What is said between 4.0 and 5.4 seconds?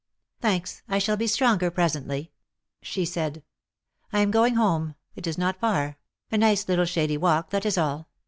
I am going home. It is